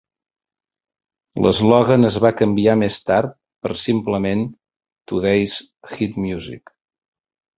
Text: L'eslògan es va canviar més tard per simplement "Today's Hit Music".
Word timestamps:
L'eslògan 1.45 2.07
es 2.09 2.15
va 2.23 2.31
canviar 2.39 2.73
més 2.83 2.97
tard 3.09 3.35
per 3.67 3.75
simplement 3.81 4.41
"Today's 5.13 5.59
Hit 5.99 6.17
Music". 6.27 6.75